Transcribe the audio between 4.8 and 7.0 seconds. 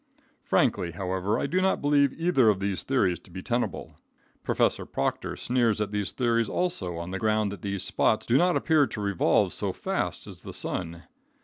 Proctor sneers at these theories also